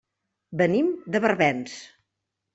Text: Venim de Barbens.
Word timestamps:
Venim 0.61 0.89
de 1.17 1.23
Barbens. 1.27 1.77